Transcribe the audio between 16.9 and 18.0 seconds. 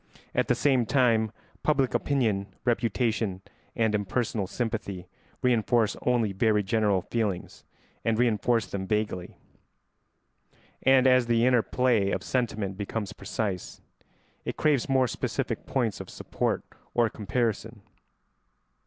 or comparison.